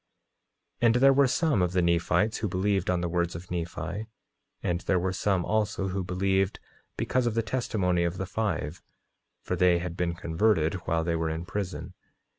9:39 0.81 0.87
And 0.87 0.95
there 0.95 1.13
were 1.13 1.27
some 1.27 1.61
of 1.61 1.73
the 1.73 1.81
Nephites 1.83 2.37
who 2.37 2.47
believed 2.49 2.89
on 2.89 3.01
the 3.01 3.07
words 3.07 3.35
of 3.35 3.51
Nephi; 3.51 4.07
and 4.63 4.81
there 4.81 4.97
were 4.97 5.13
some 5.13 5.45
also, 5.45 5.89
who 5.89 6.03
believed 6.03 6.59
because 6.97 7.27
of 7.27 7.35
the 7.35 7.43
testimony 7.43 8.03
of 8.03 8.17
the 8.17 8.25
five, 8.25 8.81
for 9.43 9.55
they 9.55 9.77
had 9.77 9.95
been 9.95 10.15
converted 10.15 10.73
while 10.87 11.03
they 11.03 11.15
were 11.15 11.29
in 11.29 11.45
prison. 11.45 11.93